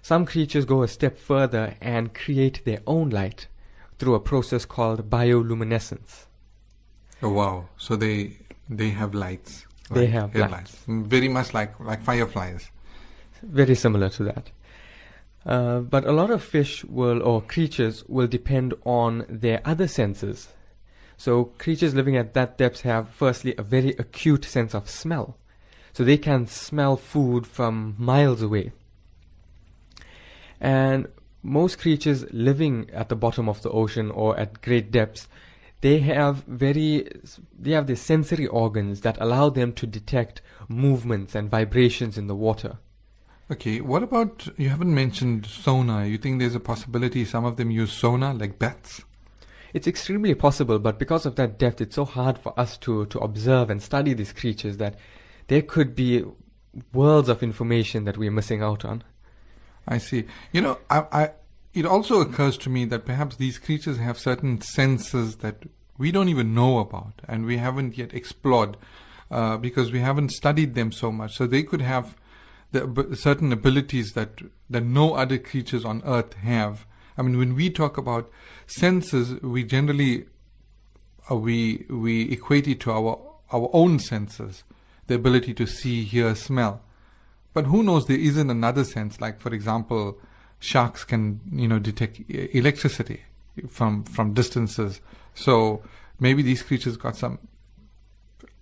[0.00, 3.48] Some creatures go a step further and create their own light
[3.98, 6.24] through a process called bioluminescence.
[7.22, 8.36] Oh wow so they
[8.68, 10.76] they have lights They have lights.
[10.86, 12.70] Very much like like fireflies
[13.42, 14.50] Very similar to that.
[15.44, 20.48] Uh, but a lot of fish will, or creatures, will depend on their other senses.
[21.16, 25.36] So creatures living at that depth have, firstly, a very acute sense of smell.
[25.92, 28.72] So they can smell food from miles away.
[30.60, 31.08] And
[31.42, 35.26] most creatures living at the bottom of the ocean or at great depths,
[35.82, 37.06] they have very,
[37.58, 42.34] they have the sensory organs that allow them to detect movements and vibrations in the
[42.34, 42.78] water.
[43.50, 47.70] okay what about you haven't mentioned sonar you think there's a possibility some of them
[47.70, 49.02] use sonar like bats
[49.74, 53.18] It's extremely possible, but because of that depth, it's so hard for us to, to
[53.18, 54.96] observe and study these creatures that
[55.48, 56.24] there could be
[56.92, 59.02] worlds of information that we're missing out on.
[59.88, 60.24] I see.
[60.52, 61.30] You know, I, I,
[61.74, 65.64] it also occurs to me that perhaps these creatures have certain senses that
[65.98, 68.76] we don't even know about and we haven't yet explored
[69.30, 71.36] uh, because we haven't studied them so much.
[71.36, 72.16] So they could have
[72.72, 76.86] the, certain abilities that that no other creatures on Earth have.
[77.16, 78.30] I mean, when we talk about
[78.66, 80.26] senses, we generally
[81.30, 83.18] uh, we we equate it to our
[83.52, 84.64] our own senses,
[85.06, 86.82] the ability to see, hear, smell.
[87.52, 88.06] But who knows?
[88.06, 89.20] There isn't another sense.
[89.20, 90.18] Like, for example,
[90.62, 93.22] sharks can you know detect electricity
[93.68, 95.00] from from distances.
[95.34, 95.82] So
[96.20, 97.38] maybe these creatures got some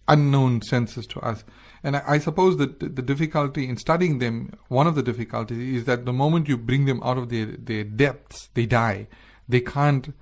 [0.08, 1.44] unknown senses to us.
[1.84, 5.84] And I, I suppose that the, difficulty in studying them, one of the difficulties is
[5.84, 9.06] that the moment you bring them out of their, their depths, they die.
[9.48, 10.14] They can't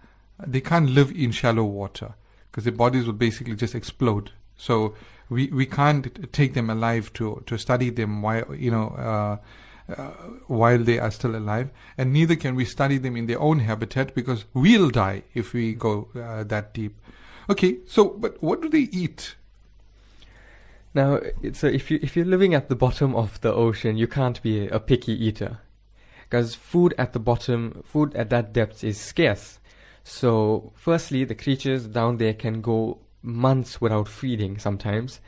[0.47, 2.15] they can't live in shallow water
[2.51, 4.33] because their bodies will basically just explode.
[4.57, 4.95] So
[5.29, 9.37] we we can't take them alive to to study them while you know uh,
[9.97, 10.11] uh,
[10.47, 14.15] while they are still alive, and neither can we study them in their own habitat
[14.15, 17.01] because we'll die if we go uh, that deep.
[17.49, 19.37] Okay, so but what do they eat?
[20.95, 24.43] Now, a, if you if you're living at the bottom of the ocean, you can't
[24.43, 25.59] be a picky eater,
[26.25, 29.59] because food at the bottom, food at that depth is scarce.
[30.05, 35.21] So, firstly, the creatures down there can go months without feeding sometimes,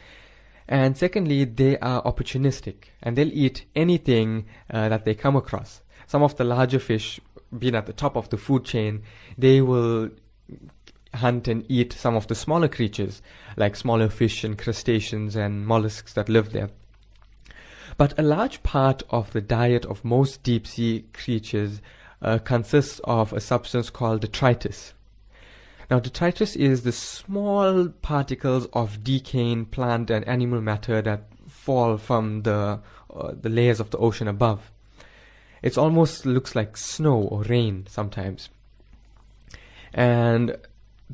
[0.70, 5.82] and secondly, they are opportunistic and they'll eat anything uh, that they come across.
[6.06, 7.18] Some of the larger fish,
[7.58, 9.02] being at the top of the food chain,
[9.36, 10.10] they will
[11.12, 13.20] hunt and eat some of the smaller creatures,
[13.56, 16.70] like smaller fish and crustaceans and mollusks that live there.
[17.96, 21.82] But a large part of the diet of most deep sea creatures
[22.22, 24.94] uh, consists of a substance called detritus.
[25.90, 32.42] Now, detritus is the small particles of decaying plant and animal matter that fall from
[32.42, 32.80] the
[33.12, 34.70] uh, the layers of the ocean above.
[35.62, 38.50] It almost looks like snow or rain sometimes.
[39.92, 40.56] And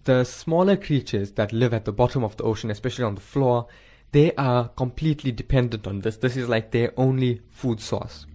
[0.05, 3.67] the smaller creatures that live at the bottom of the ocean, especially on the floor,
[4.13, 6.19] they are completely dependent on this.
[6.19, 8.27] This is like their only food source.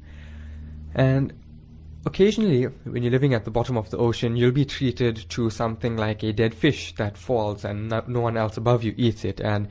[0.96, 1.34] And
[2.06, 5.98] occasionally, when you're living at the bottom of the ocean, you'll be treated to something
[5.98, 9.40] like a dead fish that falls and no, no one else above you eats it.
[9.40, 9.68] And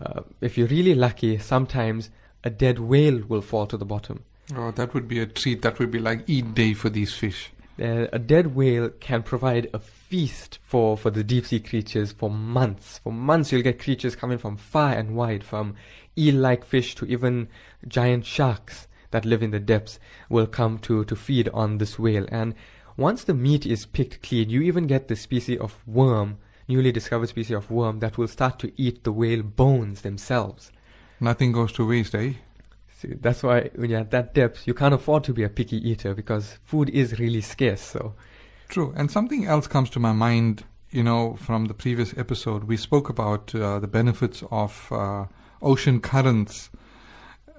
[0.00, 2.10] uh, if you're really lucky, sometimes
[2.44, 4.22] a dead whale will fall to the bottom.
[4.54, 5.62] Oh, that would be a treat.
[5.62, 7.50] That would be like Eid day for these fish.
[7.80, 12.30] Uh, a dead whale can provide a feast for, for the deep sea creatures for
[12.30, 13.00] months.
[13.02, 15.74] For months, you'll get creatures coming from far and wide, from
[16.16, 17.48] eel like fish to even
[17.86, 18.86] giant sharks
[19.16, 19.98] that live in the depths
[20.28, 22.26] will come to, to feed on this whale.
[22.28, 22.54] And
[22.98, 26.36] once the meat is picked clean, you even get the species of worm,
[26.68, 30.70] newly discovered species of worm, that will start to eat the whale bones themselves.
[31.18, 32.34] Nothing goes to waste, eh?
[32.98, 35.78] See, that's why when you're at that depth, you can't afford to be a picky
[35.88, 37.80] eater because food is really scarce.
[37.80, 38.14] So,
[38.68, 38.92] True.
[38.96, 42.64] And something else comes to my mind, you know, from the previous episode.
[42.64, 45.26] We spoke about uh, the benefits of uh,
[45.62, 46.68] ocean currents.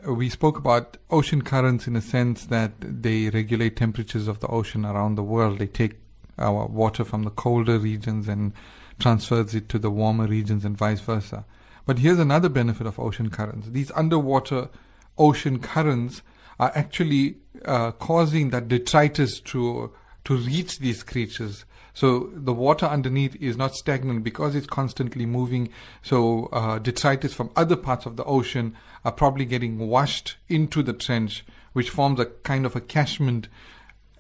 [0.06, 4.86] We spoke about ocean currents in a sense that they regulate temperatures of the ocean
[4.86, 5.60] around the world.
[5.60, 5.96] They take
[6.38, 8.54] our water from the colder regions and
[9.00, 11.46] transfers it to the warmer regions and vice versa.
[11.86, 13.70] But here's another benefit of ocean currents.
[13.70, 14.70] These underwater
[15.18, 16.22] ocean currents
[16.60, 19.92] are actually uh, causing that detritus to
[20.26, 21.66] to reach these creatures.
[21.98, 25.70] So the water underneath is not stagnant because it's constantly moving.
[26.04, 30.94] So uh, detritus from other parts of the ocean are probably getting washed into the
[30.94, 31.44] trench,
[31.74, 33.48] which forms a kind of a catchment,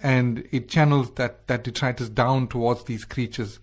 [0.01, 3.59] and it channels that that detritus down towards these creatures,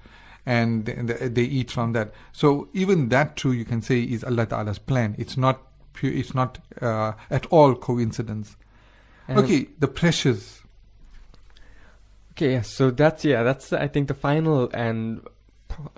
[0.46, 2.12] and they, they eat from that.
[2.30, 5.16] So even that too, you can say, is Allah Ta'ala's plan.
[5.18, 5.60] It's not
[5.92, 6.12] pure.
[6.12, 8.56] It's not uh, at all coincidence.
[9.26, 10.60] and- okay, the pressures.
[12.36, 15.20] Okay, yeah, so that's yeah, that's I think the final and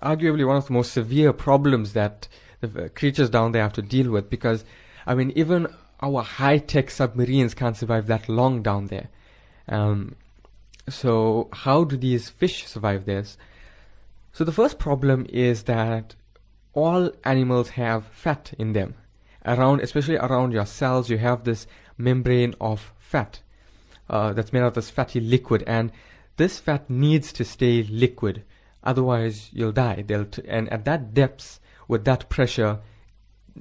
[0.03, 2.29] arguably one of the most severe problems that
[2.61, 4.65] the uh, creatures down there have to deal with because
[5.07, 5.67] I mean even
[6.03, 9.09] our high-tech submarines can't survive that long down there.
[9.67, 10.17] Um,
[10.91, 13.39] so how do these fish survive this?
[14.33, 16.15] So the first problem is that
[16.75, 18.95] all animals have fat in them.
[19.47, 21.67] Around, especially around your cells, you have this
[21.97, 23.41] membrane of fat
[24.11, 25.91] uh, that's made out of this fatty liquid, and
[26.37, 28.45] this fat needs to stay liquid,
[28.85, 30.05] otherwise you'll die.
[30.07, 32.81] They'll t- and at that depths, with that pressure,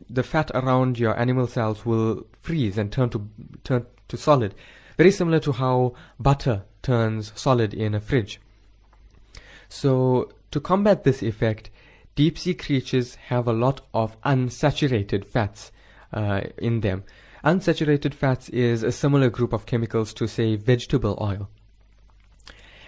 [0.09, 3.30] the fat around your animal cells will freeze and turn to
[3.63, 4.53] turn to solid.
[4.97, 8.39] Very similar to how butter turns solid in a fridge.
[9.69, 11.69] So to combat this effect,
[12.15, 15.71] deep sea creatures have a lot of unsaturated fats
[16.13, 17.03] uh, in them.
[17.43, 21.49] Unsaturated fats is a similar group of chemicals to say vegetable oil.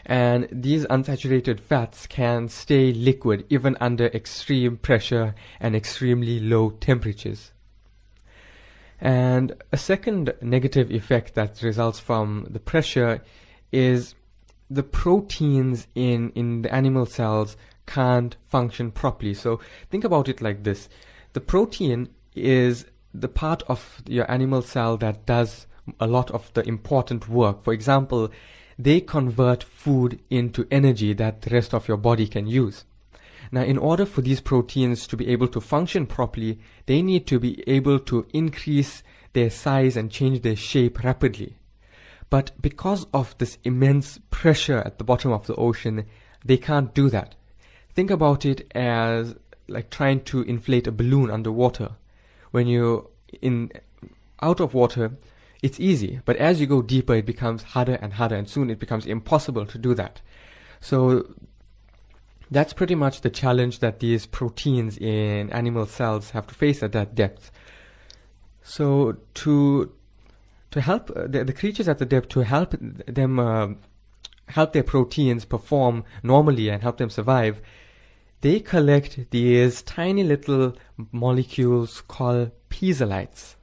[0.10, 7.52] And these unsaturated fats can stay liquid even under extreme pressure and extremely low temperatures.
[9.02, 13.22] And a second negative effect that results from the pressure
[13.74, 14.16] is
[14.70, 19.34] the proteins in, in the animal cells can't function properly.
[19.34, 20.88] So think about it like this.
[21.34, 25.68] The protein is the part of your animal cell that does
[26.00, 27.62] a lot of the important work.
[27.62, 28.32] For example,
[28.80, 32.86] they convert food into energy that the rest of your body can use.
[33.52, 37.40] Now, in order for these proteins to be able to function properly, they need to
[37.40, 39.04] be able to increase
[39.34, 41.56] their size and change their shape rapidly.
[42.30, 46.06] But because of this immense pressure at the bottom of the ocean,
[46.44, 47.36] they can't do that.
[47.94, 49.36] Think about it as
[49.68, 51.92] like trying to inflate a balloon underwater.
[52.52, 53.08] When you're
[53.42, 53.72] in
[54.42, 55.14] out of water,
[55.64, 58.80] it's easy, but as you go deeper, it becomes harder and harder, and soon it
[58.80, 60.22] becomes impossible to do that.
[60.80, 61.34] So
[62.50, 66.92] that's pretty much the challenge that these proteins in animal cells have to face at
[66.94, 67.52] that depth.
[68.62, 69.92] So to
[70.72, 73.70] to help uh, the, the creatures at the depth to help them uh,
[74.50, 77.62] help their proteins perform normally and help them survive,
[78.42, 80.76] they collect these tiny little
[81.12, 83.57] molecules called piezolytes.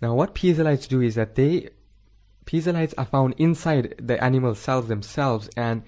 [0.00, 1.70] Now, what piezolytes do is that they
[2.46, 5.82] piezolytes are found inside the animal cells themselves, and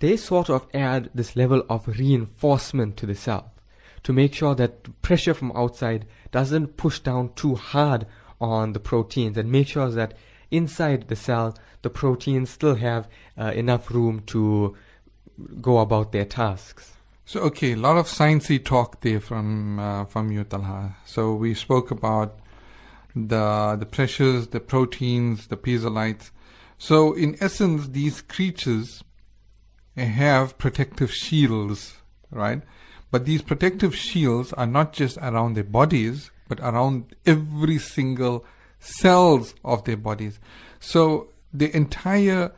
[0.00, 3.52] they sort of add this level of reinforcement to the cell
[4.04, 8.06] to make sure that pressure from outside doesn't push down too hard
[8.40, 10.14] on the proteins and make sure that
[10.50, 14.76] inside the cell the proteins still have uh, enough room to
[15.60, 16.92] go about their tasks.
[17.24, 20.96] So okay, a lot of sciencey talk there from uh, from you, Talha.
[21.04, 22.38] So we spoke about
[23.26, 26.30] the the pressures, the proteins, the piezolytes.
[26.78, 29.02] So in essence, these creatures
[29.96, 31.96] have protective shields,
[32.30, 32.62] right?
[33.10, 38.44] But these protective shields are not just around their bodies, but around every single
[38.78, 40.38] cells of their bodies.
[40.78, 42.52] So the entire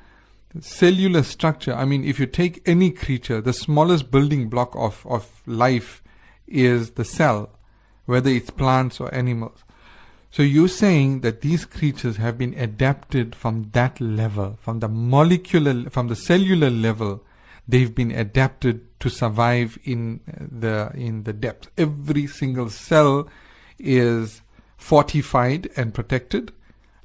[0.61, 5.42] cellular structure, I mean, if you take any creature, the smallest building block of, of
[5.46, 6.02] life
[6.46, 7.50] is the cell,
[8.06, 9.64] whether it's plants or animals.
[10.31, 15.91] So you're saying that these creatures have been adapted from that level, from the molecular,
[15.91, 17.24] from the cellular level,
[17.66, 21.70] they've been adapted to survive in uh, the, in the depth.
[21.76, 23.28] Every single cell
[23.78, 24.43] is
[24.76, 26.53] fortified and protected.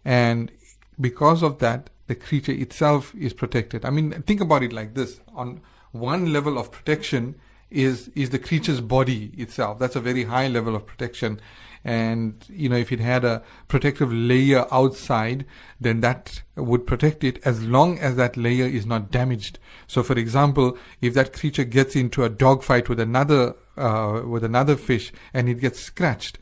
[0.04, 0.52] And
[1.00, 3.86] because of that, the creature itself is protected.
[3.86, 5.20] I mean, think about it like this.
[5.34, 5.62] On
[5.92, 7.36] one level of protection
[7.72, 9.80] is, is the creature's body itself.
[9.80, 11.40] That's a very high level of protection.
[11.86, 15.46] And, you know, if it had a protective layer outside,
[15.80, 19.60] then that would protect it as long as that layer is not damaged.
[19.86, 24.76] So, for example, if that creature gets into a dogfight with another, uh, with another
[24.76, 26.40] fish and it gets scratched,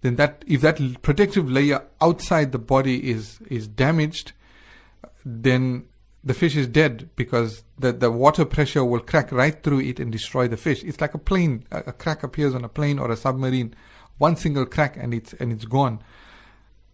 [0.00, 4.32] then that, if that protective layer outside the body is, is damaged,
[5.26, 5.84] then
[6.24, 10.10] the fish is dead because the, the water pressure will crack right through it and
[10.10, 10.82] destroy the fish.
[10.84, 11.64] It's like a plane.
[11.70, 13.74] A, a, crack appears on a plane or a submarine.
[14.18, 16.00] One single crack and it's, and it's gone.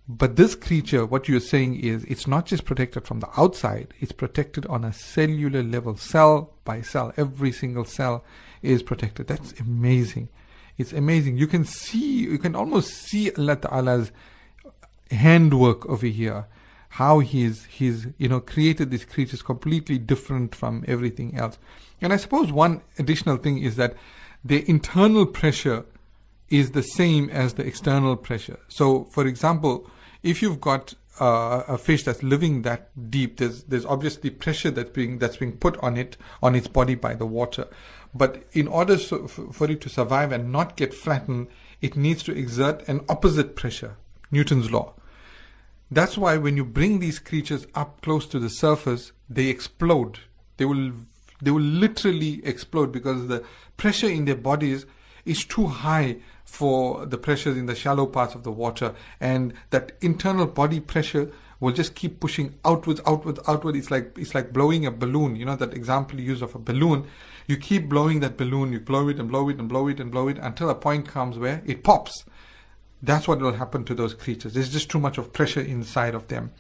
[0.08, 4.12] But this creature, what you're saying is it's not just protected from the outside, it's
[4.12, 7.12] protected on a cellular level, cell by cell.
[7.16, 8.24] Every single cell
[8.62, 9.28] is protected.
[9.28, 10.28] That's amazing.
[10.76, 11.36] It's amazing.
[11.36, 14.10] You can see, you can almost see Allah Ta'ala's
[15.10, 16.46] handwork over here
[16.96, 21.58] how he's he's you know created these creatures completely different from everything else.
[22.02, 23.94] And I suppose one additional thing is that
[24.44, 25.86] the internal pressure
[26.53, 28.61] is the same as the external pressure.
[28.68, 29.90] So, for example,
[30.22, 34.90] if you've got uh, a fish that's living that deep, there's there's obviously pressure that's
[34.90, 37.68] being that's being put on it on its body by the water.
[38.14, 41.48] But in order so, for it to survive and not get flattened,
[41.80, 43.96] it needs to exert an opposite pressure,
[44.30, 44.92] Newton's law.
[45.90, 50.20] That's why when you bring these creatures up close to the surface, they explode.
[50.59, 50.92] They will,
[51.40, 53.42] they will literally explode because the
[53.78, 54.84] pressure in their bodies
[55.24, 58.95] is too high for the pressures in the shallow parts of the water.
[59.20, 61.30] And that internal body pressure
[61.61, 63.76] will just keep pushing outwards, outwards, outward.
[63.76, 65.36] It's like, it's like blowing a balloon.
[65.36, 67.07] You know, that example you use of a balloon.
[67.47, 70.11] You keep blowing that balloon, you blow it and blow it and blow it and
[70.11, 72.24] blow it until a point comes where it pops
[73.03, 74.55] that's what will happen to those creatures.
[74.55, 76.53] There's just too much of pressure inside of them.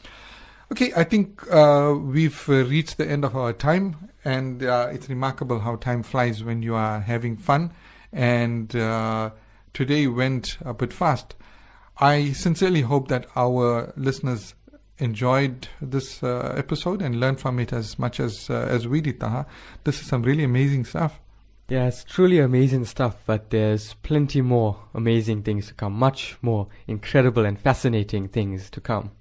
[0.72, 5.08] Okay, I think uh, we've uh, reached the end of our time, and uh, it's
[5.08, 7.72] remarkable how time flies when you are having fun.
[8.12, 9.30] And uh,
[9.74, 11.34] today went a bit fast.
[11.98, 14.54] I sincerely hope that our listeners
[14.98, 19.20] enjoyed this uh, episode and learned from it as much as uh, as we did.
[19.20, 19.46] Taha.
[19.84, 21.20] This is some really amazing stuff.
[21.68, 26.68] Yeah, it's truly amazing stuff, but there's plenty more amazing things to come, much more
[26.86, 29.12] incredible and fascinating things to come.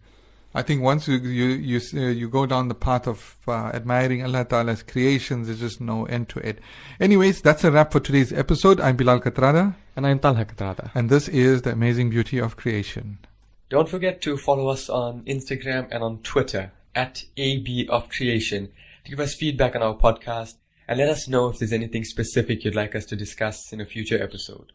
[0.53, 4.23] I think once you you you, uh, you go down the path of uh, admiring
[4.23, 6.59] Allah Ta'ala's creations, there's just no end to it.
[6.99, 8.81] Anyways, that's a wrap for today's episode.
[8.81, 9.23] I'm Bilal Kathrada.
[9.23, 9.80] And I'm Talha Kathrada.
[10.95, 13.17] And this is The Amazing Beauty of Creation.
[13.69, 18.69] Don't forget to follow us on Instagram and on Twitter at AB of Creation
[19.03, 20.55] to give us feedback on our podcast
[20.87, 23.85] and let us know if there's anything specific you'd like us to discuss in a
[23.85, 24.71] future episode.